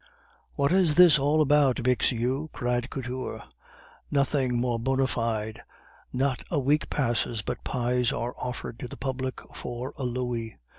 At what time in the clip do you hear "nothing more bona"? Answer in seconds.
4.09-5.05